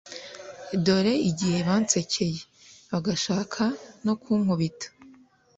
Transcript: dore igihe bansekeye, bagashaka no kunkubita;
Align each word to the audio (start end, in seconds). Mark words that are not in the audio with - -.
dore 0.85 1.13
igihe 1.29 1.57
bansekeye, 1.67 2.39
bagashaka 2.91 3.63
no 4.05 4.13
kunkubita; 4.21 4.87